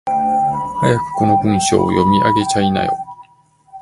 [0.81, 2.91] 早くこの文章を読み上げちゃいなよ。